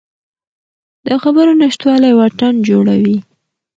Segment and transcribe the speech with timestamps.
[1.05, 3.17] د خبرو نشتوالی واټن جوړوي